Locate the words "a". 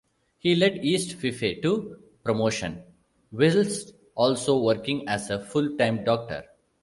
5.29-5.39